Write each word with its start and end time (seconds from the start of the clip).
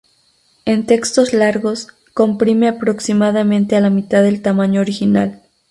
En 0.65 0.87
textos 0.87 1.31
largos, 1.31 1.89
comprime 2.15 2.67
aproximadamente 2.67 3.75
a 3.75 3.81
la 3.81 3.91
mitad 3.91 4.23
del 4.23 4.41
tamaño 4.41 4.81
original. 4.81 5.43